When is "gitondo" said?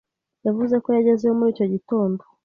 1.73-2.21